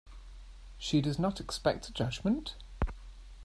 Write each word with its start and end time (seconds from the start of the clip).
She 0.79 0.99
does 0.99 1.19
not 1.19 1.39
expect 1.39 1.87
a 1.87 1.91
judgment? 1.93 2.55